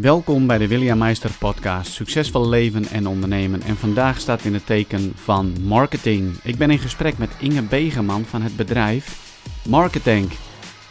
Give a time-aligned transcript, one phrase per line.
[0.00, 3.62] Welkom bij de William Meister podcast Succesvol leven en ondernemen.
[3.62, 6.34] En vandaag staat in het teken van marketing.
[6.42, 9.34] Ik ben in gesprek met Inge Begeman van het bedrijf
[9.68, 10.30] Marketing.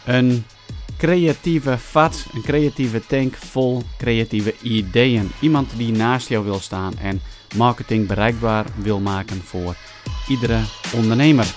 [0.05, 0.43] Een
[0.97, 5.29] creatieve vat, een creatieve tank vol creatieve ideeën.
[5.41, 7.21] Iemand die naast jou wil staan en
[7.55, 9.75] marketing bereikbaar wil maken voor
[10.27, 10.59] iedere
[10.95, 11.55] ondernemer.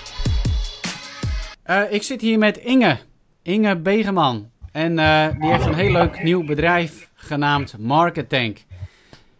[1.65, 2.99] Uh, ik zit hier met Inge,
[3.41, 4.51] Inge Begeman.
[4.71, 8.57] En uh, die heeft een heel leuk nieuw bedrijf genaamd Marketank.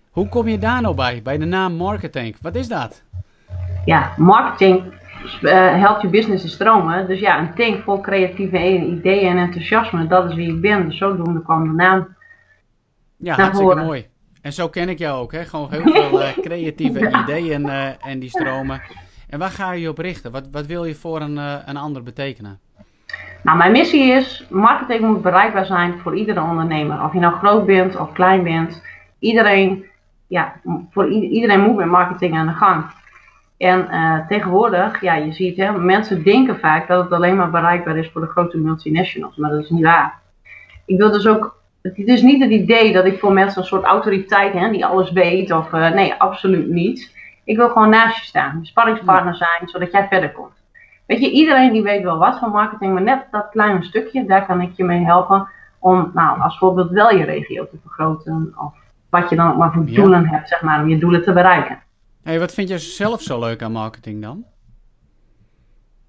[0.10, 2.36] Hoe kom je daar nou bij, bij de naam Marketank?
[2.42, 3.04] Wat is dat?
[3.86, 4.94] Ja, marketing
[5.42, 7.08] uh, helpt je business te stromen.
[7.08, 10.86] Dus ja, een tank vol creatieve ideeën en enthousiasme, dat is wie ik ben.
[10.86, 12.16] Dus zodoende kwam de naam.
[13.18, 14.08] Ja, hartstikke mooi.
[14.42, 15.46] En zo ken ik jou ook, hè?
[15.46, 18.82] Gewoon heel veel uh, creatieve ideeën uh, en die stromen.
[19.30, 20.32] En waar ga je je op richten?
[20.32, 21.38] Wat, wat wil je voor een,
[21.70, 22.60] een ander betekenen?
[23.44, 27.04] Nou, mijn missie is, marketing moet bereikbaar zijn voor iedere ondernemer.
[27.04, 28.84] Of je nou groot bent of klein bent.
[29.20, 29.86] Iedereen,
[30.28, 30.54] ja,
[30.92, 32.86] voor iedereen moet met marketing aan de gang.
[33.58, 37.98] En uh, tegenwoordig, ja, je ziet, hè, mensen denken vaak dat het alleen maar bereikbaar
[37.98, 39.36] is voor de grote multinationals.
[39.36, 40.20] Maar dat is niet waar.
[40.86, 43.84] Ik wil dus ook, het is niet het idee dat ik voor mensen een soort
[43.84, 45.52] autoriteit hè, die alles weet.
[45.52, 47.16] Of, uh, nee, absoluut niet.
[47.44, 50.63] Ik wil gewoon naast je staan, sparringspartner zijn, zodat jij verder komt.
[51.06, 54.46] Weet je, iedereen die weet wel wat van marketing, maar net dat kleine stukje, daar
[54.46, 55.48] kan ik je mee helpen
[55.80, 58.54] om, nou, als voorbeeld wel je regio te vergroten.
[58.58, 58.74] Of
[59.10, 61.82] wat je dan ook maar voor doelen hebt, zeg maar, om je doelen te bereiken.
[62.24, 64.44] Hey, wat vind je zelf zo leuk aan marketing dan?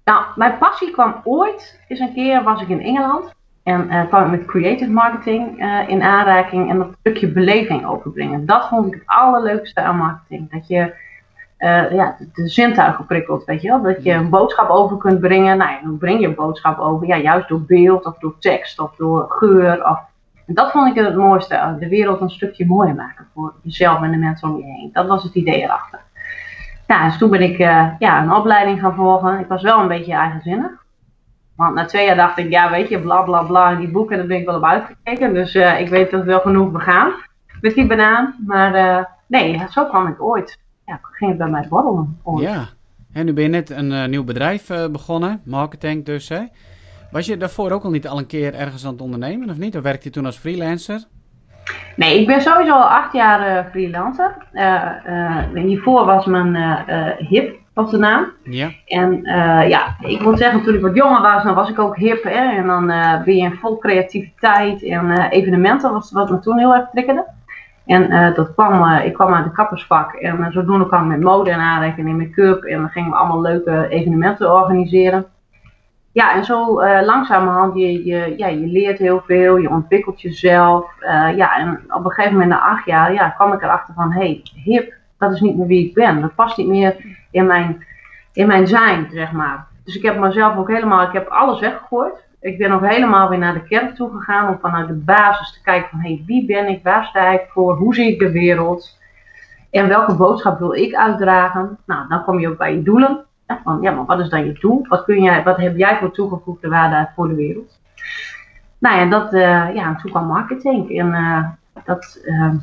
[0.03, 3.33] Nou, mijn passie kwam ooit, eens een keer was ik in Engeland.
[3.63, 8.45] En uh, kwam ik met creative marketing uh, in aanraking en dat stukje beleving overbrengen.
[8.45, 10.51] Dat vond ik het allerleukste aan marketing.
[10.51, 10.93] Dat je
[11.65, 13.81] uh, ja, de zintuigen prikkelt, weet je wel.
[13.81, 15.57] Dat je een boodschap over kunt brengen.
[15.57, 17.07] Nou, hoe breng je een boodschap over?
[17.07, 19.89] Ja, juist door beeld of door tekst of door geur.
[19.89, 19.99] Of...
[20.45, 21.75] En dat vond ik het mooiste.
[21.79, 24.89] De wereld een stukje mooier maken voor jezelf en de mensen om je heen.
[24.93, 25.99] Dat was het idee erachter.
[26.87, 29.39] Ja, dus toen ben ik uh, ja, een opleiding gaan volgen.
[29.39, 30.71] Ik was wel een beetje eigenzinnig.
[31.55, 34.25] Want na twee jaar dacht ik, ja weet je, bla bla bla, die boeken, daar
[34.25, 35.33] ben ik wel op uitgekeken.
[35.33, 37.11] Dus uh, ik weet dat wel genoeg begaan
[37.61, 38.35] met die banaan.
[38.45, 42.19] Maar nee, zo kwam ik ooit ja, ging het bij mij borrelen.
[42.39, 42.67] Ja,
[43.13, 46.29] en nu ben je net een uh, nieuw bedrijf uh, begonnen, marketing dus.
[46.29, 46.41] Hè?
[47.11, 49.77] Was je daarvoor ook al niet al een keer ergens aan het ondernemen of niet?
[49.77, 51.03] Of werkte je toen als freelancer?
[51.95, 54.35] Nee, ik ben sowieso al acht jaar uh, freelancer.
[55.53, 56.55] hiervoor was mijn
[57.17, 58.31] HIP, was de naam.
[58.43, 58.71] Ja.
[58.85, 59.21] En
[59.67, 62.23] ja, ik moet zeggen, toen ik wat jonger was, dan was ik ook hip.
[62.23, 62.57] Hè?
[62.57, 62.87] En dan
[63.25, 67.25] ben je in vol creativiteit en evenementen, was wat me toen heel erg triggerde.
[67.85, 71.07] En uh, dat kwam, uh, ik kwam uit de kappersvak en uh, zodoende kwam ik
[71.07, 75.25] met mode en aanrekening en make-up en dan gingen we allemaal leuke evenementen organiseren.
[76.11, 80.85] Ja, en zo langzamerhand, je, je, ja, je leert heel veel, je ontwikkelt jezelf.
[81.35, 84.19] ja, en op een gegeven moment na acht jaar ja, kwam ik erachter van, hé,
[84.19, 86.21] hey, hip, dat is niet meer wie ik ben.
[86.21, 86.95] Dat past niet meer
[87.31, 87.85] in mijn,
[88.33, 89.65] in mijn zijn, zeg maar.
[89.83, 93.37] Dus ik heb mezelf ook helemaal, ik heb alles weggegooid ik ben ook helemaal weer
[93.37, 96.67] naar de kerk toe gegaan om vanuit de basis te kijken van hey, wie ben
[96.67, 98.97] ik, waar sta ik voor, hoe zie ik de wereld
[99.71, 101.77] en welke boodschap wil ik uitdragen.
[101.85, 103.25] Nou, dan kom je ook bij je doelen.
[103.47, 104.85] Ja, van, ja, maar wat is dan je doel?
[104.89, 107.79] Wat, kun jij, wat heb jij voor toegevoegde waarde voor de wereld?
[108.77, 110.99] Nou ja, dat, uh, ja, toen kwam marketing.
[110.99, 111.45] En uh,
[111.85, 112.53] dat, uh,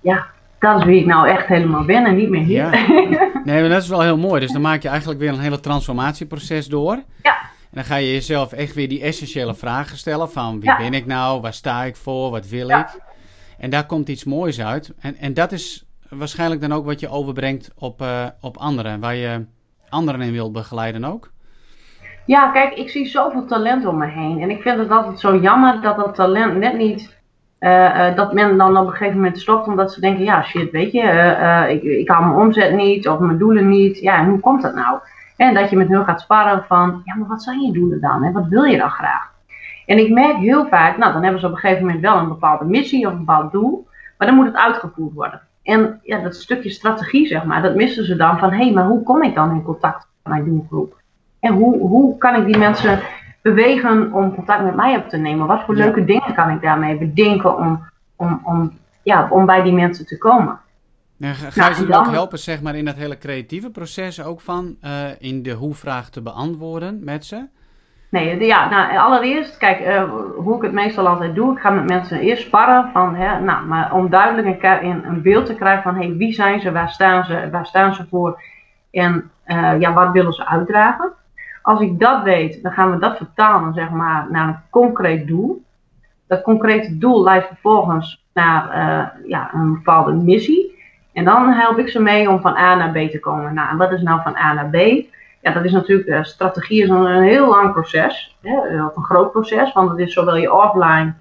[0.00, 0.26] ja,
[0.58, 2.74] dat is wie ik nou echt helemaal ben en niet meer hier.
[2.74, 3.30] Ja.
[3.44, 4.40] Nee, maar dat is wel heel mooi.
[4.40, 6.98] Dus dan maak je eigenlijk weer een hele transformatieproces door.
[7.22, 11.06] Ja dan ga je jezelf echt weer die essentiële vragen stellen van wie ben ik
[11.06, 13.00] nou, waar sta ik voor, wat wil ik?
[13.58, 14.94] En daar komt iets moois uit.
[15.00, 19.14] En, en dat is waarschijnlijk dan ook wat je overbrengt op, uh, op anderen, waar
[19.14, 19.46] je
[19.88, 21.30] anderen in wilt begeleiden ook.
[22.26, 24.40] Ja, kijk, ik zie zoveel talent om me heen.
[24.40, 27.14] En ik vind het altijd zo jammer dat dat talent net niet.
[27.60, 30.70] Uh, uh, dat men dan op een gegeven moment stopt omdat ze denken: ja, shit,
[30.70, 31.02] weet je,
[31.68, 33.98] ik, ik haal mijn omzet niet of mijn doelen niet.
[33.98, 34.98] Ja, en hoe komt dat nou?
[35.36, 38.22] En dat je met hun gaat sparren van, ja, maar wat zijn je doelen dan?
[38.22, 39.34] En wat wil je dan graag?
[39.86, 42.28] En ik merk heel vaak, nou, dan hebben ze op een gegeven moment wel een
[42.28, 43.86] bepaalde missie of een bepaald doel,
[44.18, 45.40] maar dan moet het uitgevoerd worden.
[45.62, 48.86] En ja, dat stukje strategie, zeg maar, dat missen ze dan van, hé, hey, maar
[48.86, 51.00] hoe kom ik dan in contact met mijn doelgroep?
[51.40, 53.00] En hoe, hoe kan ik die mensen
[53.42, 55.46] bewegen om contact met mij op te nemen?
[55.46, 58.72] Wat voor leuke dingen kan ik daarmee bedenken om, om, om,
[59.02, 60.58] ja, om bij die mensen te komen?
[61.20, 64.76] Ga, ga je ze ook helpen zeg maar, in dat hele creatieve proces ook van
[64.84, 67.46] uh, in de hoe-vraag te beantwoorden met ze?
[68.10, 71.88] Nee, ja, nou, allereerst, kijk, uh, hoe ik het meestal altijd doe, ik ga met
[71.88, 75.94] mensen eerst sparren van, hè, nou, maar om duidelijk een, een beeld te krijgen van,
[75.94, 78.42] hey, wie zijn ze, waar staan ze, waar staan ze voor
[78.90, 81.12] en uh, ja, wat willen ze uitdragen.
[81.62, 85.64] Als ik dat weet, dan gaan we dat vertalen, zeg maar, naar een concreet doel.
[86.26, 88.64] Dat concrete doel leidt vervolgens naar
[89.26, 90.75] ja, een bepaalde missie.
[91.16, 93.54] En dan help ik ze mee om van A naar B te komen.
[93.54, 94.76] Nou, en wat is nou van A naar B?
[95.40, 98.36] Ja, dat is natuurlijk, uh, strategie is een, heel lang proces.
[98.42, 101.14] Hè, een groot proces, want het is zowel je offline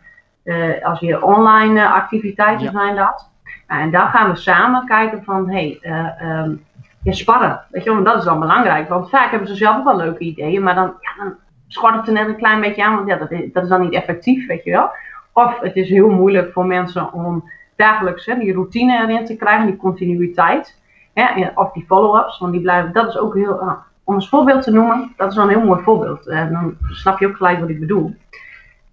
[0.44, 3.30] uh, als je online activiteiten zijn dat.
[3.68, 6.66] Nou, en daar gaan we samen kijken van, hé, hey, um,
[7.04, 7.62] ja, sparren.
[7.70, 8.90] Weet je wel, dat is dan belangrijk.
[8.90, 11.34] Want vaak hebben ze zelf ook wel leuke ideeën, maar dan, ja, dan
[11.68, 13.82] schort het er net een klein beetje aan, want ja, dat is, dat is dan
[13.82, 14.90] niet effectief, weet je wel.
[15.34, 19.66] Of het is heel moeilijk voor mensen om dagelijks hè, die routine erin te krijgen,
[19.66, 20.82] die continuïteit.
[21.14, 23.74] Hè, of die follow-ups, want die blijven, dat is ook heel, uh,
[24.04, 26.28] om als voorbeeld te noemen, dat is wel een heel mooi voorbeeld.
[26.28, 28.16] Uh, dan snap je ook gelijk wat ik bedoel.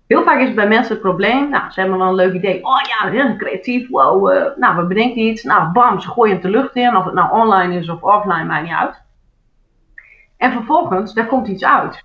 [0.07, 2.65] Heel vaak is bij mensen het probleem, nou, ze hebben wel een leuk idee.
[2.65, 5.43] Oh ja, creatief, wow, uh, nou, we bedenken iets.
[5.43, 6.97] Nou, bam, ze gooien het de lucht in.
[6.97, 9.03] Of het nou online is of offline, maakt niet uit.
[10.37, 12.05] En vervolgens, daar komt iets uit.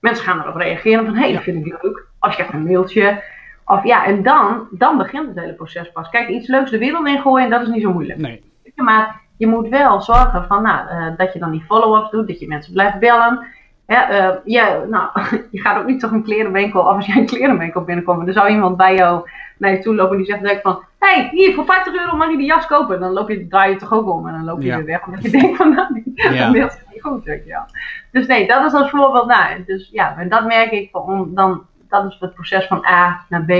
[0.00, 2.06] Mensen gaan erop reageren van, hé, hey, dat vind ik leuk.
[2.20, 3.22] Of je krijgt een mailtje.
[3.66, 6.08] Of ja, en dan, dan begint het hele proces pas.
[6.08, 8.18] Kijk, iets leuks de wereld in gooien, dat is niet zo moeilijk.
[8.18, 8.42] Nee.
[8.74, 12.40] Maar je moet wel zorgen van, nou, uh, dat je dan die follow-ups doet, dat
[12.40, 13.46] je mensen blijft bellen.
[13.86, 15.08] Ja, uh, ja, nou,
[15.50, 18.48] je gaat ook niet toch een klerenwinkel, of als jij een klerenwinkel binnenkomt, dan zou
[18.48, 19.28] iemand bij jou
[19.58, 22.16] naar je toe lopen en die zegt denk van, hé, hey, hier, voor 50 euro
[22.16, 23.00] mag je die jas kopen.
[23.00, 25.22] Dan loop je, draai je toch ook om en dan loop je weer weg, omdat
[25.22, 26.50] je denkt van, nou, ja.
[26.52, 27.66] dat is niet goed, ja.
[28.10, 29.58] Dus nee, dat is als voorbeeld naar.
[29.66, 31.62] Dus ja, en dat merk ik, van, dan,
[32.02, 33.50] dat is het proces van A naar B,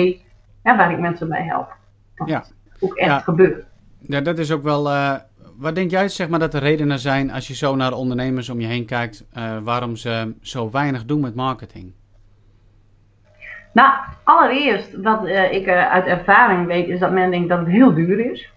[0.63, 1.73] ja, waar ik mensen bij help.
[2.15, 2.45] Dat ja.
[2.81, 3.65] ook echt gebeurt.
[3.99, 4.91] Ja, dat is ook wel...
[4.91, 5.15] Uh
[5.59, 8.61] wat denk jij zeg maar, dat de redenen zijn als je zo naar ondernemers om
[8.61, 11.93] je heen kijkt, uh, waarom ze zo weinig doen met marketing?
[13.73, 13.93] Nou,
[14.25, 18.31] allereerst wat uh, ik uit ervaring weet, is dat men denkt dat het heel duur
[18.33, 18.53] is.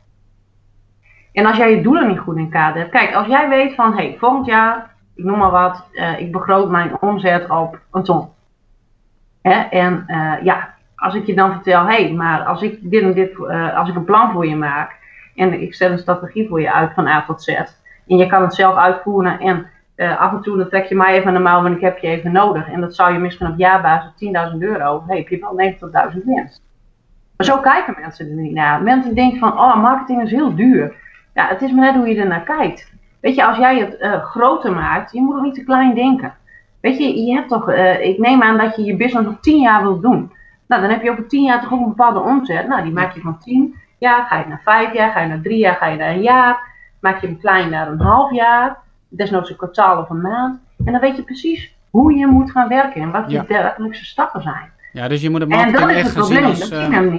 [1.34, 2.92] En als jij je doelen niet goed in kaart hebt.
[2.92, 5.84] Kijk, als jij weet van, hé, hey, volgend jaar, ik noem maar wat,
[6.18, 8.30] ik begroot mijn omzet op een ton.
[9.48, 9.62] Hè?
[9.62, 10.06] En
[10.44, 13.40] ja, als ik je dan vertel, hé, hey, maar als ik dit en dit,
[13.76, 14.96] als ik een plan voor je maak,
[15.36, 17.48] en ik zet een strategie voor je uit van A tot Z.
[18.08, 19.68] En je kan het zelf uitvoeren en
[19.98, 21.98] uh, af en toe dan trek je mij even aan de mouw, want ik heb
[21.98, 22.70] je even nodig.
[22.70, 24.12] En dat zou je misschien op jaarbasis
[24.54, 25.76] 10.000 euro, heb je wel
[26.14, 26.62] 90.000 winst.
[27.38, 28.82] Maar zo kijken mensen er niet naar.
[28.82, 30.96] Mensen denken van, oh, marketing is heel duur.
[31.34, 32.94] Ja, het is maar net hoe je er naar kijkt.
[33.22, 36.34] Weet je, als jij het groter maakt, je moet ook niet te klein denken.
[36.88, 39.62] Weet je, je hebt toch, uh, ik neem aan dat je je business nog 10
[39.62, 40.32] jaar wilt doen.
[40.68, 42.68] Nou, dan heb je over 10 jaar toch ook een bepaalde omzet.
[42.68, 45.42] Nou, die maak je van 10 jaar, ga je naar vijf jaar, ga je naar
[45.42, 46.76] drie jaar, ga je naar een jaar.
[47.00, 50.60] Maak je hem klein naar een half jaar, desnoods een kwartaal of een maand.
[50.86, 54.42] En dan weet je precies hoe je moet gaan werken en wat je dagelijkse stappen
[54.42, 54.72] zijn.
[54.94, 56.72] Ja, dus je moet het marketing echt gaan zien als...
[56.72, 57.14] Uh,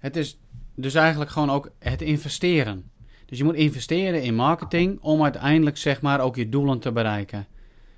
[0.00, 0.38] het is
[0.74, 2.90] dus eigenlijk gewoon ook het investeren.
[3.26, 7.46] Dus je moet investeren in marketing om uiteindelijk zeg maar ook je doelen te bereiken.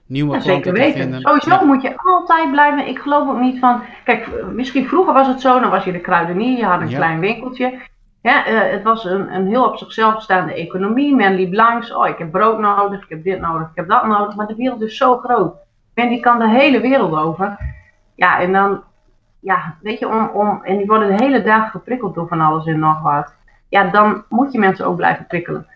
[0.06, 1.00] Nieuwe ja, klanten te weten.
[1.00, 1.20] vinden.
[1.20, 2.88] Sowieso moet je altijd blijven.
[2.88, 3.82] Ik geloof ook niet van.
[4.04, 7.20] Kijk, misschien vroeger was het zo, dan was je de kruidenier, je had een klein
[7.20, 7.78] winkeltje.
[8.22, 11.14] Ja, uh, het was een, een heel op zichzelf staande economie.
[11.14, 11.94] Men liep langs.
[11.94, 14.36] Oh, ik heb brood nodig, ik heb dit nodig, ik heb dat nodig.
[14.36, 15.54] Maar de wereld is zo groot.
[15.94, 17.58] En die kan de hele wereld over.
[18.14, 18.82] Ja, en dan,
[19.40, 22.66] ja, weet je, om, om, en die worden de hele dag geprikkeld door van alles
[22.66, 23.34] en nog wat.
[23.68, 25.66] Ja, dan moet je mensen ook blijven prikkelen.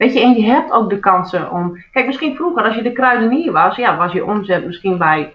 [0.00, 1.84] Weet je, en je hebt ook de kansen om.
[1.92, 5.32] Kijk, misschien vroeger, als je de kruidenier was, ja, was je omzet misschien bij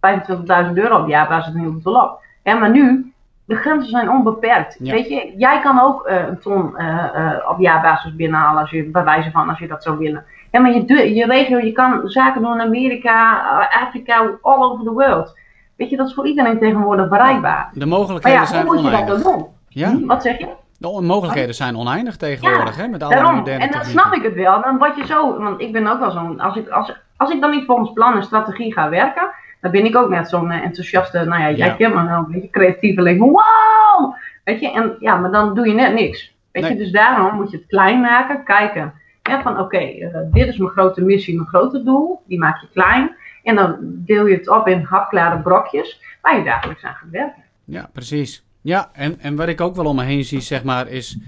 [0.00, 2.20] 25.000 euro op jaar, was het een heel veel op.
[2.42, 3.12] Ja, maar nu
[3.44, 4.76] de grenzen zijn onbeperkt.
[4.78, 9.04] Weet je, jij kan ook uh, een ton uh, op jaarbasis binnenhalen als je bij
[9.04, 10.24] wijze van als je dat zou willen.
[10.50, 14.92] Ja, maar je, je regio, je kan zaken doen in Amerika, Afrika, all over the
[14.92, 15.38] world.
[15.76, 17.70] Weet je, dat is voor iedereen tegenwoordig bereikbaar.
[17.72, 18.66] De mogelijkheden ja, zijn.
[18.66, 19.46] Hoe moet je dat dan doen?
[19.68, 19.98] Ja?
[20.04, 20.48] Wat zeg je?
[20.78, 23.34] De mogelijkheden zijn oneindig tegenwoordig, hè, met alle daarom.
[23.34, 24.62] moderne En dan snap ik het wel.
[24.62, 27.40] Dan wat je zo, want ik ben ook wel zo'n, als ik, als, als ik
[27.40, 29.30] dan niet volgens plan en strategie ga werken,
[29.60, 32.30] dan ben ik ook net zo'n eh, enthousiaste, nou ja, jij kent me wel een
[32.30, 33.20] beetje creatieveling.
[33.20, 34.14] Wow!
[34.44, 36.34] Weet je, en ja, maar dan doe je net niks.
[36.52, 38.92] Weet je, dus daarom moet je het klein maken, kijken.
[39.22, 42.22] Ja, van oké, eh, dit is mijn grote missie, mijn grote doel.
[42.26, 43.16] Die maak je klein.
[43.42, 47.42] En dan deel je het op in hapklare brokjes waar je dagelijks aan gaat werken.
[47.64, 48.45] Ja, precies.
[48.66, 51.18] Ja, en, en wat ik ook wel om me heen zie, zeg maar, is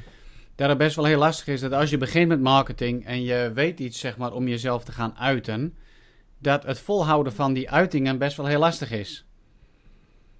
[0.56, 3.50] dat het best wel heel lastig is dat als je begint met marketing en je
[3.54, 5.74] weet iets, zeg maar, om jezelf te gaan uiten,
[6.38, 9.26] dat het volhouden van die uitingen best wel heel lastig is.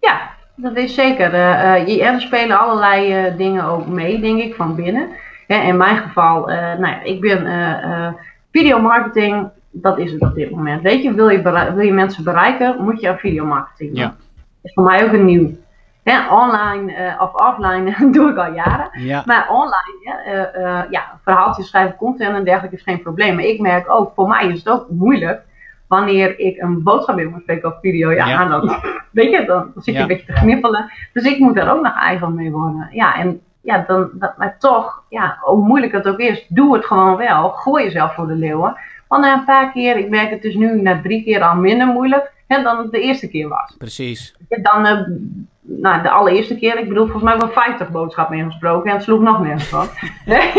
[0.00, 1.33] Ja, dat is zeker.
[1.33, 5.09] Uh, er spelen allerlei uh, dingen ook mee, denk ik, van binnen.
[5.47, 8.17] in mijn geval, nou ja, ik ben
[8.52, 10.83] videomarketing, dat is het op dit moment.
[10.83, 11.43] Weet je, wil je,
[11.75, 14.00] wil je mensen bereiken, moet je aan videomarketing doen.
[14.00, 14.07] Ja.
[14.07, 14.17] Dat
[14.62, 15.67] is voor mij ook een nieuw.
[16.31, 18.91] Online of offline doe ik al jaren.
[18.93, 19.23] Ja.
[19.27, 23.35] Maar online, ja, verhaaltjes schrijven, content en dergelijke is geen probleem.
[23.35, 25.43] Maar ik merk ook, voor mij is het ook moeilijk
[25.87, 28.45] wanneer ik een boodschap in moet spreken op video, ja, Ja.
[28.49, 30.00] Dan, weet je, dan, zit je Ja.
[30.00, 30.93] een beetje te gnippelen.
[31.12, 32.88] Dus ik moet daar ook nog eigen mee worden.
[32.91, 36.87] Ja, en ja, dan, dat, maar toch, ja, hoe moeilijk het ook is, doe het
[36.87, 37.49] gewoon wel.
[37.49, 38.77] Gooi jezelf voor de leeuwen.
[39.09, 41.87] Want na een paar keer, ik merk het is nu na drie keer al minder
[41.87, 43.75] moeilijk hè, dan het de eerste keer was.
[43.79, 44.37] Precies.
[44.49, 45.00] Dan, eh,
[45.68, 49.20] nou, de allereerste keer, ik bedoel, volgens mij wel 50 boodschappen ingesproken en het sloeg
[49.20, 49.87] nog nergens van.
[50.26, 50.52] Nee.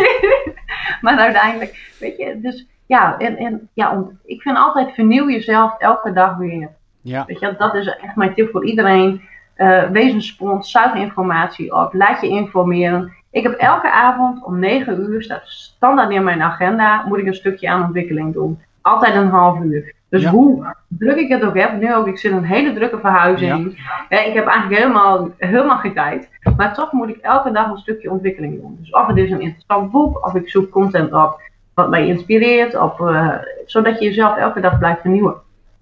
[1.01, 5.75] maar uiteindelijk, weet je, dus ja, en, en ja, om, ik vind altijd vernieuw jezelf
[5.79, 6.69] elke dag weer.
[7.01, 7.25] Ja.
[7.25, 9.21] Weet je, dat is echt mijn tip voor iedereen.
[9.53, 13.13] Eh, wees een spons, zuig informatie op, laat je informeren.
[13.31, 17.33] Ik heb elke avond om 9 uur, staat standaard in mijn agenda, moet ik een
[17.33, 18.59] stukje aan ontwikkeling doen.
[18.81, 19.93] Altijd een half uur.
[20.09, 20.29] Dus Ja.
[20.29, 23.67] hoe druk ik het ook heb, nu ook, ik zit in een hele drukke verhuizing.
[24.09, 26.29] Ik heb eigenlijk helemaal, helemaal geen tijd.
[26.57, 28.77] Maar toch moet ik elke dag een stukje ontwikkeling doen.
[28.79, 31.41] Dus of het is een interessant boek, of ik zoek content op
[31.73, 33.35] wat mij inspireert, op, eh,
[33.65, 35.35] zodat je jezelf elke dag blijft vernieuwen.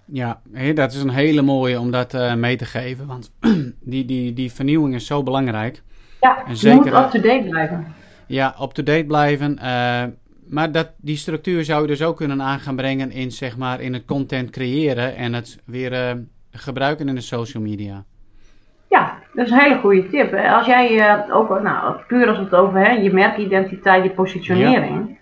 [0.06, 0.40] Ja,
[0.74, 3.08] dat is een hele mooie om dat eh, mee te geven.
[3.08, 3.32] Want
[3.94, 5.82] die, die, die vernieuwing is zo belangrijk.
[6.22, 7.94] Ja, En je zeker, moet eh, up-to-date blijven.
[8.28, 9.60] Ja, up-to-date blijven.
[10.50, 13.82] Maar dat, die structuur zou je dus ook kunnen aan gaan brengen in, zeg maar,
[13.82, 16.12] in het content creëren en het weer eh,
[16.52, 18.04] gebruiken in de social media.
[18.90, 20.34] Ja, dat is een hele goede tip.
[20.34, 25.20] Als jij eh, ook, nou, puur als het over hè, je merkidentiteit, je positionering.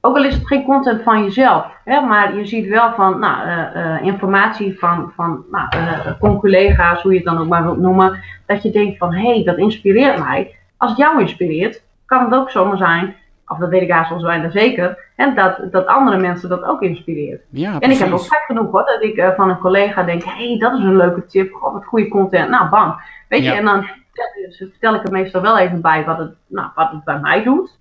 [0.00, 3.48] Ook al is het geen content van jezelf, hè, maar je ziet wel van nou,
[3.48, 8.62] eh, informatie van, van nou, collega's, hoe je het dan ook maar wilt noemen, dat
[8.62, 10.54] je denkt van hé, hey, dat inspireert mij.
[10.76, 13.14] Als het jou inspireert, kan het ook zomaar zijn,
[13.46, 17.42] of dat weet ik haast bijna zeker, en dat, dat andere mensen dat ook inspireert.
[17.50, 17.98] Ja, En precies.
[17.98, 20.58] ik heb ook gek genoeg hoor, dat ik eh, van een collega denk, hé, hey,
[20.58, 22.50] dat is een leuke tip, god, wat goede content.
[22.50, 22.94] Nou, bam.
[23.28, 26.68] Weet je, en dan vertel- vertel ik er meestal wel even bij wat het, nou,
[26.74, 27.76] wat het bij mij doet.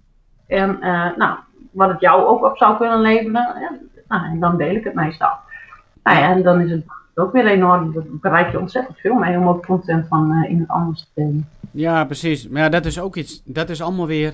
[0.47, 1.37] En eh, nou,
[1.71, 3.55] wat het jou ook op zou kunnen leveren.
[3.55, 5.31] En, nou, en dan deel ik het meestal.
[6.03, 6.83] Nou ja, en dan is het
[7.15, 10.69] ook weer enorm, dan bereik je ontzettend veel mee om ook content van eh, iemand
[10.69, 11.49] anders te delen.
[11.71, 12.47] Ja, precies.
[12.47, 14.33] Maar ja, dat is ook iets, dat is allemaal weer,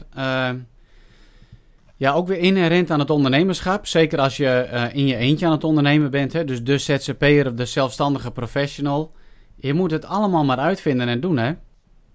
[2.01, 3.87] ja, ook weer inherent aan het ondernemerschap.
[3.87, 6.45] Zeker als je eh, in je eentje aan het ondernemen bent, hè?
[6.45, 9.11] dus de ZZP'er of de zelfstandige professional.
[9.55, 11.47] Je moet het allemaal maar uitvinden en doen, hè.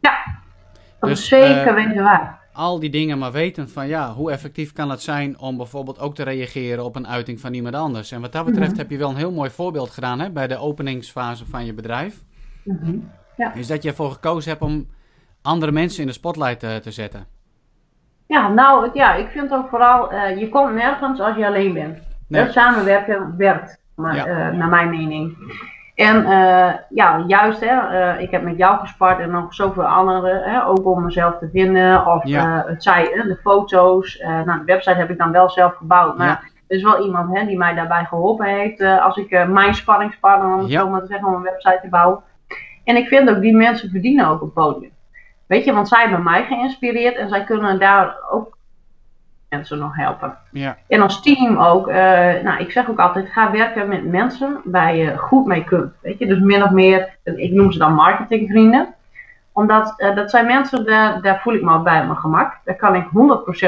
[0.00, 0.38] Ja,
[1.00, 2.40] dat Dus, zeker eh, weten waar.
[2.52, 6.14] Al die dingen maar weten van, ja, hoe effectief kan het zijn om bijvoorbeeld ook
[6.14, 8.12] te reageren op een uiting van iemand anders.
[8.12, 8.78] En wat dat betreft Mhm.
[8.78, 12.22] heb je wel een heel mooi voorbeeld gedaan, hè, bij de openingsfase van je bedrijf.
[12.64, 12.98] Mhm.
[13.54, 14.86] Is dat je ervoor gekozen hebt om
[15.42, 17.26] andere mensen in de spotlight eh, te zetten.
[18.26, 21.98] Ja, nou ja, ik vind ook vooral, eh, je komt nergens als je alleen bent.
[22.28, 22.42] Nee.
[22.42, 24.26] Hè, Samenwerken werkt, maar, Ja.
[24.26, 25.36] eh, naar mijn mening.
[25.94, 30.66] En eh, ja, juist, hè, ik heb met jou gespart en nog zoveel anderen, hè,
[30.66, 32.06] ook om mezelf te vinden.
[32.06, 32.64] Of Ja.
[32.66, 34.18] het zij, de foto's.
[34.44, 36.40] nou, de website heb ik dan wel zelf gebouwd, maar Ja.
[36.68, 38.80] er is wel iemand hè, die mij daarbij geholpen heeft.
[38.80, 42.20] als ik mijn sparringspartner, om het zo maar te zeggen, om een website te bouwen.
[42.84, 44.90] En ik vind ook, die mensen verdienen ook een podium.
[45.46, 48.56] Weet je, want zij hebben mij geïnspireerd en zij kunnen daar ook
[49.48, 50.38] mensen nog helpen.
[50.50, 51.96] Ja, En als team ook, eh,
[52.42, 55.92] nou ik zeg ook altijd, ga werken met mensen waar je goed mee kunt.
[56.00, 58.94] Weet je, dus min of meer, ik noem ze dan marketingvrienden.
[59.52, 62.58] Omdat eh, dat zijn mensen, daar, daar voel ik me bij op mijn gemak.
[62.64, 63.04] Daar kan ik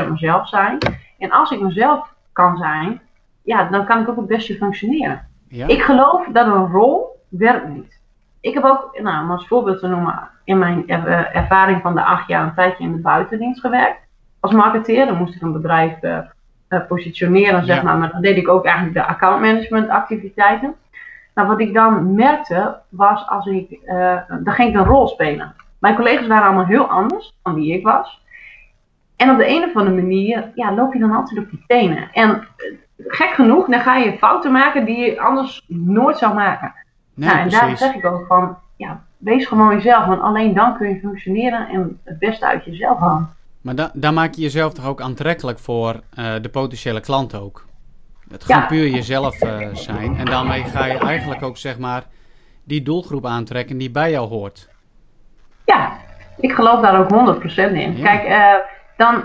[0.07, 0.79] 100% mezelf zijn.
[1.19, 3.01] En als ik mezelf kan zijn,
[3.43, 5.27] ja, dan kan ik ook het beste functioneren.
[5.49, 8.01] ja, Ik geloof dat een rol werkt niet.
[8.41, 11.95] Ik heb ook, nou, om als voorbeeld te noemen, in mijn er- eh, ervaring van
[11.95, 14.01] de acht jaar een tijdje in de buitendienst gewerkt.
[14.41, 16.19] Als marketeer, dan moest ik een bedrijf eh,
[16.89, 17.83] positioneren, zeg Ja.
[17.83, 17.99] maar.
[17.99, 20.75] Maar dan deed ik ook eigenlijk de accountmanagement activiteiten.
[21.35, 25.55] Nou, wat ik dan merkte, was als ik, eh dan ging ik een rol spelen.
[25.79, 28.25] Mijn collega's waren allemaal heel anders dan wie ik was.
[29.17, 32.09] En op de een of andere manier, ja, loop je dan altijd op die tenen.
[32.13, 32.47] En
[32.99, 36.73] gek genoeg, dan ga je fouten maken die je anders nooit zou maken.
[37.15, 40.77] nee, nou, en daar zeg ik ook van, ja, wees gewoon jezelf, want alleen dan
[40.77, 43.29] kun je functioneren en het beste uit jezelf halen.
[43.61, 47.67] Maar da daar maak je jezelf toch ook aantrekkelijk voor eh, de potentiële klant ook.
[48.31, 48.55] Het Ja.
[48.55, 50.17] gewoon puur jezelf eh, zijn.
[50.17, 52.05] En daarmee ga je eigenlijk ook, zeg maar,
[52.65, 54.69] die doelgroep aantrekken die bij jou hoort.
[55.65, 55.93] Ja,
[56.37, 57.97] ik geloof daar ook 100% in.
[57.97, 58.05] Ja.
[58.05, 58.55] Kijk, eh,
[58.97, 59.23] dan,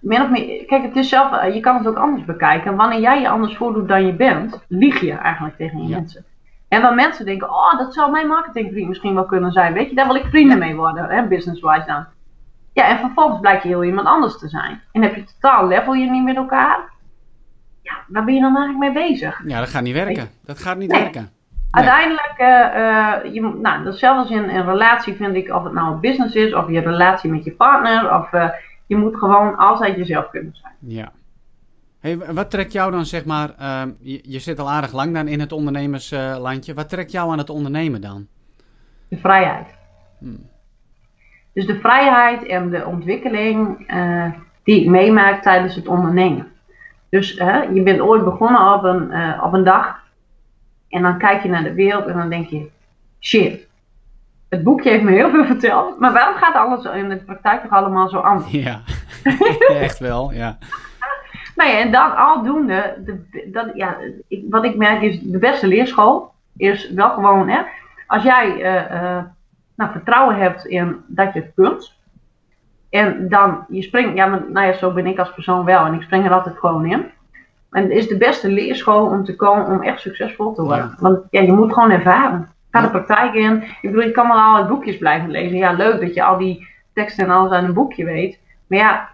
[0.00, 2.76] min of meer, kijk, het is zelf, je kan het ook anders bekijken.
[2.76, 5.96] Wanneer jij je anders voordoet dan je bent, lieg je eigenlijk tegen je Ja.
[5.96, 6.24] mensen.
[6.68, 9.72] En dan mensen denken, oh, dat zou mijn marketingvriend misschien wel kunnen zijn.
[9.72, 12.04] Weet je, daar wil ik vrienden mee worden, hè, business-wise dan.
[12.72, 14.80] Ja, en vervolgens blijkt je heel iemand anders te zijn.
[14.92, 16.78] En heb je totaal level je niet met elkaar.
[17.82, 19.42] Ja, waar ben je dan eigenlijk mee bezig?
[19.46, 20.30] Ja, dat gaat niet werken.
[20.44, 21.00] Dat gaat niet Nee.
[21.00, 21.20] werken.
[21.20, 21.84] Nee.
[21.84, 25.92] Uiteindelijk, eh, eh, je, nou, hetzelfde als in een relatie vind ik, of het nou
[25.92, 28.48] een business is, of je relatie met je partner, of eh,
[28.86, 30.72] je moet gewoon altijd jezelf kunnen zijn.
[30.78, 31.12] Ja.
[32.00, 35.28] Hey, wat trekt jou dan, zeg maar, ehm, je, je, zit al aardig lang dan
[35.28, 36.74] in het ondernemerslandje.
[36.74, 38.26] wat trekt jou aan het ondernemen dan?
[39.08, 39.66] De vrijheid.
[40.18, 40.48] Hmm.
[41.52, 46.46] Dus de vrijheid en de ontwikkeling uh, die ik meemaak tijdens het ondernemen.
[47.08, 47.32] Dus
[47.74, 50.00] je bent ooit begonnen op een, uh, op een dag
[50.88, 52.70] en dan kijk je naar de wereld en dan denk je,
[53.20, 53.66] shit,
[54.48, 57.70] het boekje heeft me heel veel verteld, maar waarom gaat alles in de praktijk toch
[57.70, 58.50] allemaal zo anders?
[58.50, 58.80] Ja,
[59.68, 60.58] echt wel, ja.
[61.58, 63.96] Nou ja, en dan aldoende, de, dat, ja,
[64.28, 67.62] ik, wat ik merk is, de beste leerschool is wel gewoon, hè,
[68.06, 69.22] als jij uh,
[69.76, 71.96] nou, vertrouwen hebt in dat je het kunt,
[72.90, 75.94] en dan, je springt, ja, maar, nou ja, zo ben ik als persoon wel, en
[75.94, 77.06] ik spring er altijd gewoon in.
[77.70, 80.94] En het is de beste leerschool om te komen om echt succesvol te worden.
[80.98, 82.52] Want ja, je moet gewoon ervaren.
[82.70, 83.62] Ga de praktijk in.
[83.62, 85.56] Ik bedoel, je kan wel al het boekjes blijven lezen.
[85.56, 88.38] Ja, leuk dat je al die teksten en alles uit een boekje weet.
[88.66, 89.08] Maar ja,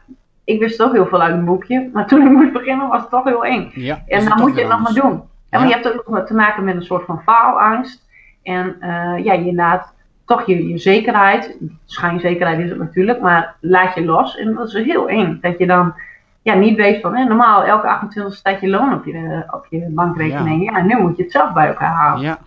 [0.44, 1.90] ik wist ook heel veel uit een boekje.
[1.92, 3.70] Maar toen ik moest beginnen was het toch heel eng.
[3.74, 5.22] Ja, en dan moet je het nog maar doen.
[5.50, 5.66] En ja.
[5.66, 8.02] je hebt ook te maken met een soort van faalangst.
[8.42, 13.94] En uh, ja, je laat toch je, je zekerheid, schijnzekerheid is het natuurlijk, maar laat
[13.94, 14.36] je los.
[14.36, 15.38] En dat is heel eng.
[15.40, 15.94] Dat je dan
[16.42, 19.86] ja, niet weet van, hè, normaal elke 28 staat je loon op je, op je
[19.90, 20.70] bankrekening.
[20.70, 20.78] Ja.
[20.78, 22.22] ja, nu moet je het zelf bij elkaar halen.
[22.24, 22.38] Ja.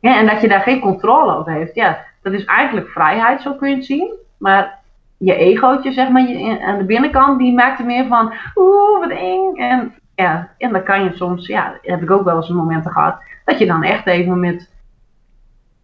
[0.00, 0.18] ja.
[0.18, 1.74] En dat je daar geen controle op heeft.
[1.74, 4.14] Ja, dat is eigenlijk vrijheid, zo kun je het zien.
[4.38, 4.77] Maar
[5.18, 9.10] je egootje, zeg maar, je, aan de binnenkant, die maakt er meer van, oeh, wat
[9.10, 9.54] eng.
[9.56, 13.16] En ja, en dan kan je soms, ja, heb ik ook wel eens momenten gehad,
[13.44, 14.68] dat je dan echt even met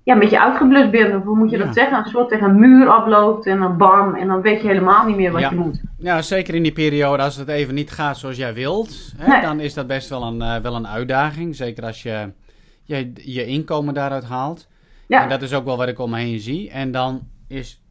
[0.05, 1.15] ja, een beetje uitgeblust bent.
[1.15, 1.99] Of hoe moet je dat zeggen?
[1.99, 4.15] Een soort tegen een muur oploopt en dan bam.
[4.15, 5.83] En dan weet je helemaal niet meer wat je moet.
[5.99, 9.13] Ja, zeker in die periode als het even niet gaat zoals jij wilt.
[9.17, 11.57] Hè, Dan is dat best wel een, uh, wel een uitdaging.
[11.57, 12.33] Zeker als je,
[12.83, 14.69] je je inkomen daaruit haalt.
[15.07, 15.23] Ja.
[15.23, 16.71] En dat is ook wel wat ik om me heen zie.
[16.71, 17.84] En dan is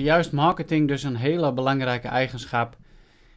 [0.00, 2.76] juist marketing dus een hele belangrijke eigenschap.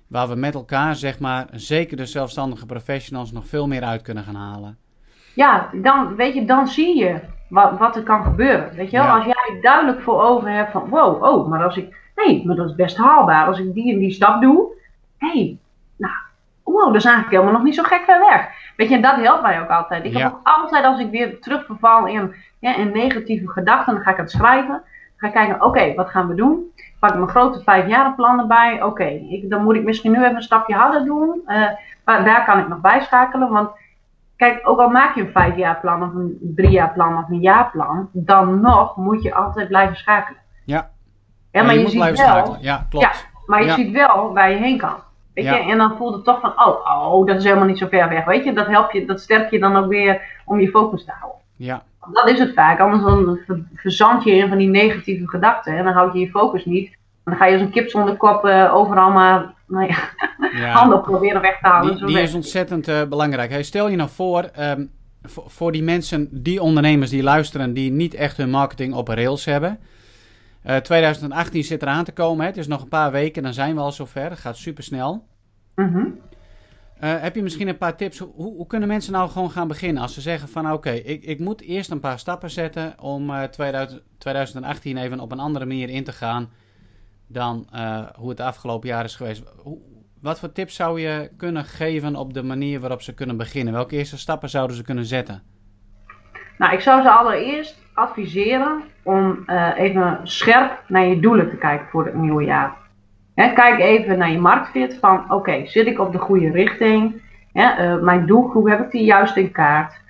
[0.07, 4.23] Waar we met elkaar, zeg maar, zeker de zelfstandige professionals nog veel meer uit kunnen
[4.23, 4.77] gaan halen.
[5.33, 8.75] Ja, dan, weet je, dan zie je wat, wat er kan gebeuren.
[8.75, 9.07] Weet je wel?
[9.07, 12.69] Als jij duidelijk voor ogen hebt van, wow, oh, maar als ik, nee, maar dat
[12.69, 13.47] is best haalbaar.
[13.47, 14.67] Als ik die en die stap doe,
[15.17, 15.57] hé, hey,
[15.95, 16.13] nou,
[16.63, 18.47] wow, dat is eigenlijk helemaal nog niet zo gek ver weg.
[18.75, 20.05] Weet je, en dat helpt mij ook altijd.
[20.05, 24.11] Ik heb ook altijd, als ik weer terugverval in, ja, in negatieve gedachten, dan ga
[24.11, 24.83] ik het schrijven.
[25.17, 26.71] Ga kijken, oké, wat gaan we doen?
[26.99, 28.83] pak ik mijn grote vijfjarenplan erbij.
[28.83, 31.41] Oké, dan moet ik misschien nu even een stapje harder doen.
[31.47, 31.69] Uh,
[32.05, 33.69] maar daar kan ik nog bijschakelen, want
[34.37, 38.95] Kijk, ook al maak je een vijfjaarplan of een driejaarplan of een jaarplan, dan nog
[38.95, 40.41] moet je altijd blijven schakelen.
[40.65, 40.89] Ja.
[41.51, 42.61] ja maar je, je ziet wel, schakelen.
[42.61, 43.05] Ja, klopt.
[43.05, 43.11] Ja,
[43.45, 44.95] maar je ziet wel waar je heen kan.
[45.33, 45.55] Weet je?
[45.55, 48.25] En dan voelt het toch van, oh, oh, dat is helemaal niet zo ver weg.
[48.25, 51.11] Weet je, dat helpt je, dat sterkt je dan ook weer om je focus te
[51.19, 51.41] houden.
[51.55, 51.83] Ja.
[52.11, 52.79] Dat is het vaak.
[52.79, 53.39] Anders dan
[53.73, 55.77] verzand je in van die negatieve gedachten.
[55.77, 56.87] En dan houd je je focus niet.
[56.87, 59.97] En dan ga je als een kip zonder kop uh, overal maar nou ja,
[60.51, 60.71] ja.
[60.79, 61.95] handen proberen weg te halen.
[61.95, 63.49] Die, die is ontzettend uh, belangrijk.
[63.49, 64.91] Hey, stel je nou voor, um,
[65.21, 69.45] voor, voor, die mensen, die ondernemers die luisteren, die niet echt hun marketing op rails
[69.45, 69.79] hebben.
[70.65, 72.41] Uh, eh, 2018 zit eraan te komen.
[72.41, 72.47] Hè?
[72.47, 74.29] Het is nog een paar weken, dan zijn we al zover.
[74.29, 75.25] Het gaat super snel.
[75.75, 76.19] Mm -hmm.
[77.03, 78.17] Uh, heb je misschien een paar tips?
[78.17, 80.01] Hoe, hoe, kunnen mensen nou gewoon gaan beginnen?
[80.01, 84.01] Als ze zeggen van oké, ik, ik moet eerst een paar stappen zetten om 2000,
[84.17, 86.49] 2018 even op een andere manier in te gaan
[87.27, 89.43] dan uh, hoe het afgelopen jaar is geweest.
[90.21, 93.73] Wat voor tips zou je kunnen geven op de manier waarop ze kunnen beginnen?
[93.73, 95.43] Welke eerste stappen zouden ze kunnen zetten?
[96.57, 99.43] Nou, ik zou ze allereerst adviseren om
[99.75, 102.86] even scherp naar je doelen te kijken voor het nieuwe jaar.
[103.53, 107.21] Kijk even naar je marktfit van oké, zit ik op de goede richting?
[107.53, 110.05] uh, mijn doelgroep heb ik die juist in kaart?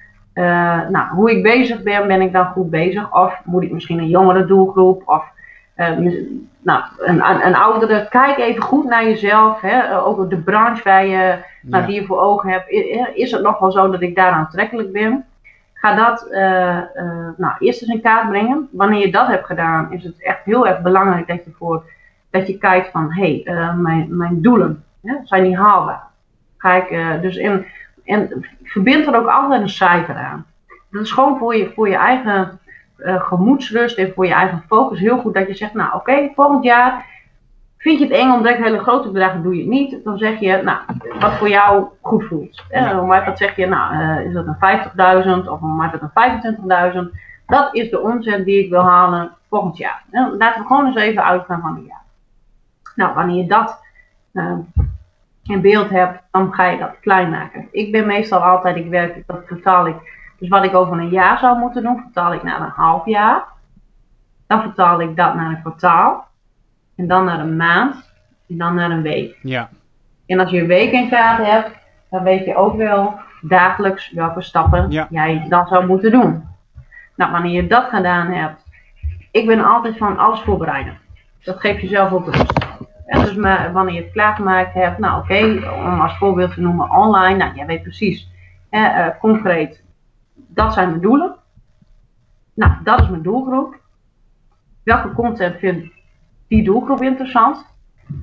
[0.89, 3.13] nou, hoe ik bezig ben, ben ik dan goed bezig?
[3.13, 5.01] Of moet ik misschien een jongere doelgroep?
[5.05, 5.25] Of
[6.61, 9.61] nou, een, een oudere, kijk even goed naar jezelf.
[9.61, 12.69] Hè, ook de branche waar je, nou, die je voor ogen hebt.
[13.13, 15.25] Is het nog wel zo dat ik daar aantrekkelijk ben?
[15.73, 16.27] Ga dat
[17.37, 18.69] nou, eerst eens in kaart brengen.
[18.71, 21.83] Wanneer je dat hebt gedaan, is het echt heel erg belangrijk dat je, voor,
[22.29, 26.03] dat je kijkt van hé, hey, uh, mijn, mijn doelen hè, zijn die haalbaar.
[26.57, 27.65] Ga ik, dus in,
[28.05, 30.45] en verbind er ook altijd een cijfer aan.
[30.91, 32.59] Dat is gewoon voor je, voor je eigen
[32.97, 36.63] uh, gemoedsrust en voor je eigen focus heel goed dat je zegt, nou oké, volgend
[36.63, 37.05] jaar
[37.77, 40.03] vind je het eng om direct hele grote bedragen, doe je het niet.
[40.03, 40.79] Dan zeg je, nou,
[41.19, 42.63] wat voor jou goed voelt.
[42.69, 43.01] Ja.
[43.01, 45.59] maar wat zeg je, nou, is dat een 50.000 of
[45.91, 47.19] dat een 25.000?
[47.45, 50.03] Dat is de omzet die ik wil halen volgend jaar.
[50.11, 52.03] Ja, laten we gewoon eens even uitgaan van een jaar.
[52.97, 53.83] Nou, wanneer je dat
[54.33, 54.57] uh,
[55.43, 57.67] in beeld hebt, dan ga je dat klein maken.
[57.71, 59.95] Ik ben meestal altijd, ik werk, dat vertaal ik
[60.39, 63.43] dus wat ik over een jaar zou moeten doen, vertaal ik naar een half jaar.
[64.47, 66.27] Dan vertaal ik dat naar een kwartaal.
[66.95, 67.95] En dan naar een maand.
[68.49, 69.39] En dan naar een week.
[69.41, 69.69] Ja.
[70.25, 71.71] En als je een week in kaart hebt,
[72.09, 75.07] dan weet je ook wel dagelijks welke stappen Ja.
[75.09, 76.47] jij dan zou moeten doen.
[77.15, 78.63] Nou, wanneer je dat gedaan hebt,
[79.31, 80.97] ik ben altijd van alles voorbereiden.
[81.43, 82.56] Dat geeft jezelf ook rust.
[83.07, 83.35] En dus
[83.71, 87.65] wanneer je het klaargemaakt hebt, nou oké, om als voorbeeld te noemen online, nou jij
[87.65, 88.29] weet precies,
[88.69, 89.83] eh, eh, concreet,
[90.33, 91.35] dat zijn mijn doelen.
[92.53, 93.79] Nou, dat is mijn doelgroep.
[94.83, 95.87] Welke content vindt
[96.47, 97.65] die doelgroep interessant?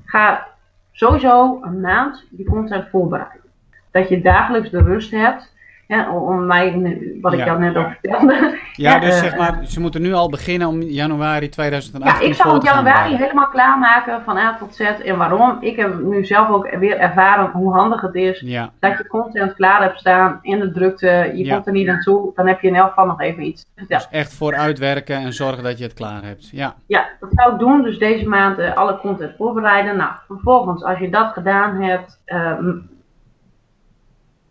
[0.04, 0.46] Ga
[0.92, 3.50] sowieso een maand die content voorbereiden.
[3.90, 5.53] Dat je dagelijks de rust hebt.
[5.86, 7.44] Hè, om mij, wat ik Ja.
[7.44, 8.58] jou net al vertelde.
[8.72, 12.34] Ja, dus eh, zeg maar, ze moeten nu al beginnen om januari Ja, 2018 ik
[12.34, 14.80] zou het januari helemaal klaarmaken van A tot Z.
[14.80, 15.56] En waarom?
[15.60, 19.54] Ik heb nu zelf ook weer ervaren hoe handig het is Ja, dat je content
[19.54, 21.30] klaar hebt staan in de drukte.
[21.34, 21.54] Je Ja.
[21.54, 22.32] komt er niet aan toe.
[22.34, 24.06] Dan heb je in elk geval nog even iets te vertellen.
[24.10, 26.48] dus echt vooruitwerken en zorgen dat je het klaar hebt.
[26.50, 27.82] Ja, Ja, dat zou ik doen.
[27.82, 29.96] Dus deze maand eh, alle content voorbereiden.
[29.96, 32.70] Nou, vervolgens, als je dat gedaan hebt, ehm,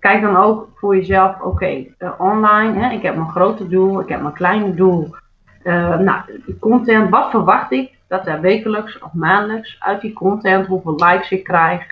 [0.04, 4.10] kijk dan ook voor jezelf, oké, eh, online, hè, ik heb mijn grote doel, ik
[4.10, 5.16] heb mijn kleine doel.
[5.64, 6.22] Eh, nou,
[6.60, 11.44] content, wat verwacht ik dat er wekelijks of maandelijks uit die content, hoeveel likes ik
[11.44, 11.86] krijg,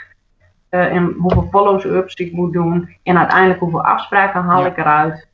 [0.69, 4.67] eh, en hoeveel follows-ups ik moet doen, en uiteindelijk hoeveel afspraken haal Ja.
[4.67, 5.27] ik eruit.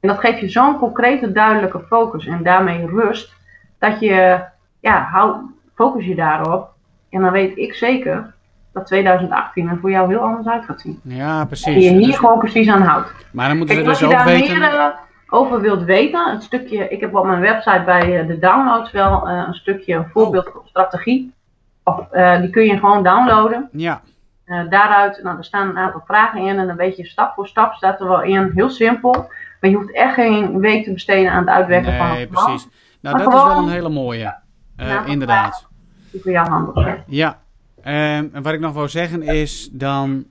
[0.00, 3.34] En dat geeft je zo'n concrete, duidelijke focus en daarmee rust,
[3.78, 4.44] dat je,
[4.80, 5.36] ja, hou,
[5.74, 6.68] focus je daarop.
[7.10, 8.33] En dan weet ik zeker
[8.74, 11.00] dat 2018 er voor jou heel anders uit gaat zien.
[11.02, 11.74] ja En je precies.
[11.88, 13.12] hier Dus- gewoon precies aan houdt.
[13.32, 14.58] maar dan moeten ze Kijk, als dus je ook daar weten...
[14.58, 14.86] meer eh,
[15.28, 19.28] over wilt weten, een stukje, ik heb op mijn website bij eh, de downloads wel
[19.28, 21.32] eh, een stukje een voorbeeld van strategie.
[21.84, 22.08] Of,
[22.40, 23.68] die kun je gewoon downloaden.
[23.72, 24.00] Ja,
[24.70, 27.74] daaruit, nou, er staan een aantal vragen in en dan weet je stap voor stap
[27.74, 28.50] staat er wel in.
[28.54, 29.12] Heel simpel.
[29.60, 32.44] Maar je hoeft echt geen week te besteden aan het uitwerken van een plan.
[32.44, 32.68] precies.
[33.00, 34.34] Nou, Maar dat is wel een hele mooie.
[34.76, 35.66] Ja, inderdaad.
[36.10, 37.02] Die voor jou handig zijn.
[37.06, 37.38] Ja,
[37.84, 40.24] en wat ik nog wou zeggen is, dan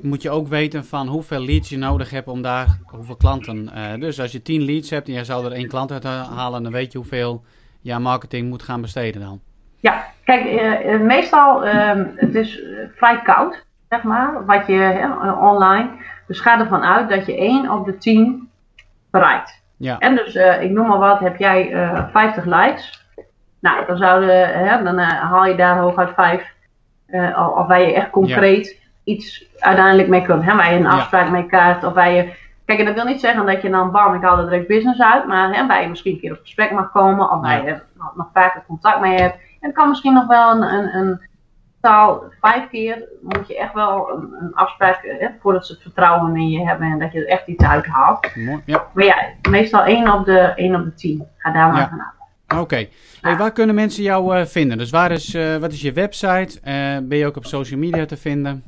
[0.00, 3.68] moet je ook weten van hoeveel leads je nodig hebt om daar, hoeveel klanten.
[3.74, 6.62] eh, dus als je 10 leads hebt en je zou er één klant uit halen,
[6.62, 7.44] dan weet je hoeveel
[7.80, 9.40] je aan marketing moet gaan besteden dan.
[9.80, 12.60] Ja, kijk, eh, eh, meestal ehm het is
[12.96, 15.90] vrij koud, zeg maar, wat je online.
[16.26, 18.48] Dus ga ervan uit dat je 1 op de 10
[19.10, 19.62] bereikt.
[19.76, 23.06] Ja, En dus, ik noem maar wat, heb jij eh 50 likes.
[23.60, 26.56] Nou, dan, zouden, hè, dan eh, haal je daar hooguit 5.
[27.06, 30.44] eh of waar je echt concreet iets uiteindelijk mee kunt.
[30.44, 30.88] Hè, waar je een Ja.
[30.90, 31.84] afspraak mee kaart.
[31.84, 32.32] Of waar je.
[32.64, 35.00] Kijk, en dat wil niet zeggen dat je dan bam, ik haal er direct business
[35.00, 35.26] uit.
[35.26, 37.30] Maar hè, waar je misschien een keer op gesprek mag komen.
[37.30, 37.68] Of waar Ja.
[37.68, 37.80] je
[38.14, 39.34] nog, vaker contact mee hebt.
[39.34, 41.20] En het kan misschien nog wel een, een, een
[41.80, 46.36] taal, vijf keer moet je echt wel een, een afspraak, hè, voordat ze het vertrouwen
[46.36, 48.30] in je hebben en dat je er echt iets uithaalt.
[48.64, 49.16] Ja, Maar ja,
[49.50, 51.26] meestal 1 op de, 1 op de 10.
[51.36, 51.88] Ga daar maar Ja.
[51.88, 52.16] vanuit.
[52.56, 52.86] Oké.
[53.20, 54.78] Hey, waar kunnen mensen jou eh, vinden?
[54.78, 56.60] Dus waar is, eh, wat is je website?
[56.62, 58.62] Eh, ben je ook op social media te vinden?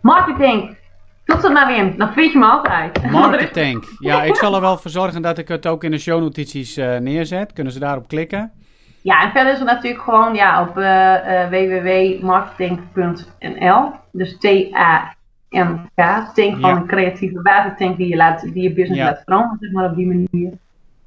[0.00, 0.76] Marketing.
[1.24, 1.96] Doe het maar weer.
[1.96, 3.10] Dan vind je me altijd.
[3.10, 3.84] Marketing.
[3.98, 7.52] Ja, ik zal er wel voor zorgen dat ik het ook in de shownotities neerzet.
[7.52, 8.50] Kunnen ze daarop klikken?
[9.00, 10.74] Ja, en verder is het natuurlijk gewoon ja, op
[11.50, 13.90] www.marketing.nl.
[14.12, 16.34] Dus T-A-N-K.
[16.34, 16.76] Tank van Ja.
[16.76, 19.04] een creatieve watertank die je, laat, die je business Ja.
[19.04, 20.52] laat veranderen, zeg maar op die manier.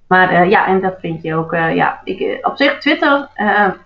[0.07, 1.53] Maar eh, ja, en dat vind je ook.
[1.53, 3.29] eh, ja, ik, eh, op zich, Twitter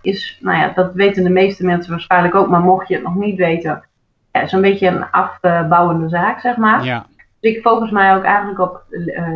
[0.02, 2.48] is, nou ja, dat weten de meeste mensen waarschijnlijk ook.
[2.48, 3.84] Maar mocht je het nog niet weten,
[4.32, 6.84] ja, is een beetje een afbouwende zaak, zeg maar.
[6.84, 7.06] Ja,
[7.40, 8.84] Dus ik focus mij ook eigenlijk op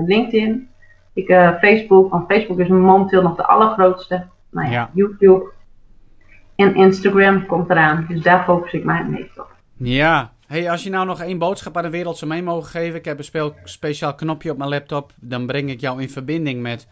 [0.06, 0.70] LinkedIn.
[1.14, 1.28] Ik,
[1.62, 4.26] Facebook, want Facebook is momenteel nog de allergrootste.
[4.52, 4.90] Nou ja, Ja.
[4.94, 5.52] YouTube.
[6.56, 8.06] En Instagram komt eraan.
[8.10, 9.52] Dus daar focus ik mij het meest op.
[9.78, 10.32] Ja.
[10.54, 12.96] Hey, als je nou nog één boodschap aan de wereld zou mee mogen geven.
[13.00, 15.12] Ik heb een speel- speciaal knopje op mijn laptop.
[15.16, 16.88] Dan breng ik jou in verbinding met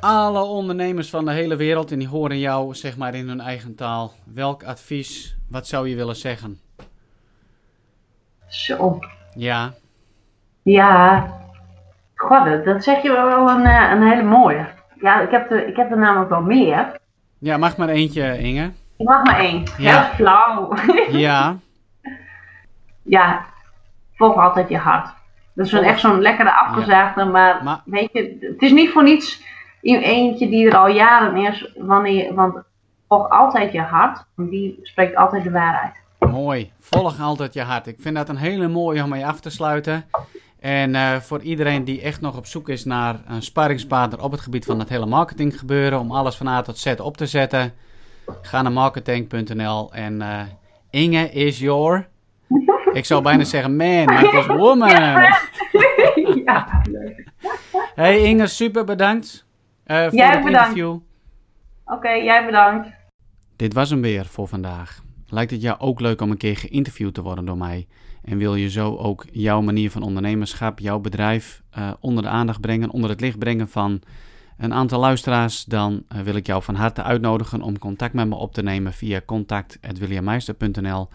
[0.00, 1.92] alle ondernemers van de hele wereld.
[1.92, 4.12] En die horen jou, zeg maar, in hun eigen taal.
[4.34, 6.60] Welk advies, wat zou je willen zeggen?
[8.48, 8.98] Zo.
[9.34, 9.74] Ja,
[10.62, 11.26] Ja.
[12.14, 14.66] God, dat- zeg je wel een, eh, een hele mooie.
[15.00, 16.96] Ja, ik heb, er, ik heb er namelijk wel meer.
[17.38, 18.70] ja mag maar eentje, Inge.
[18.96, 19.62] Ik mag maar één.
[19.78, 20.04] Ja.
[20.04, 20.74] Heel flauw.
[21.10, 21.56] Ja,
[23.08, 23.44] ja,
[24.14, 25.14] volg altijd je hart.
[25.54, 29.42] Dat is echt zo'n lekkere afgezaagde, maar, Maar- weet je, het is niet voor niets
[29.80, 32.62] eentje die er al jaren is, wanneer, want
[33.08, 35.92] volg altijd je hart, want die spreekt altijd de waarheid.
[36.30, 36.72] mooi.
[36.80, 37.86] Volg altijd je hart.
[37.86, 40.04] Ik vind dat een hele mooie om mee af te sluiten.
[40.60, 44.40] En eh, voor iedereen die echt nog op zoek is naar een sparringspartner op het
[44.40, 47.72] gebied van het hele marketing gebeuren, om alles van A tot Z op te zetten,
[48.42, 50.40] ga naar marketing.nl en eh,
[50.90, 52.08] Inge is your.
[52.92, 54.88] Ik zou bijna zeggen man, maar het is woman.
[56.44, 57.26] ja, leuk.
[57.94, 59.46] Hey Inge, super bedankt
[59.84, 60.68] eh, voor Jij het bedankt.
[60.68, 60.98] interview.
[61.84, 62.88] Oké, jij bedankt.
[63.56, 65.02] Dit was hem weer voor vandaag.
[65.26, 67.86] lijkt het jou ook leuk om een keer geïnterviewd te worden door mij?
[68.24, 72.60] En wil je zo ook jouw manier van ondernemerschap, jouw bedrijf uh, onder de aandacht
[72.60, 74.00] brengen, onder het licht brengen van
[74.58, 75.64] een aantal luisteraars?
[75.64, 78.92] Dan uh, wil ik jou van harte uitnodigen om contact met me op te nemen
[78.92, 81.08] via contact.williammeister.nl.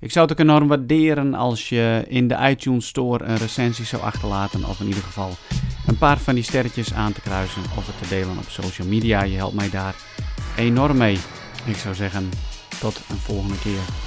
[0.00, 4.02] Ik zou het ook enorm waarderen als je in de iTunes Store een recensie zou
[4.02, 4.64] achterlaten.
[4.64, 5.30] Of in ieder geval
[5.86, 9.22] een paar van die sterretjes aan te kruisen of het te delen op social media.
[9.22, 9.94] Je helpt mij daar
[10.56, 11.18] enorm mee.
[11.64, 12.28] Ik zou zeggen,
[12.80, 14.05] tot een volgende keer.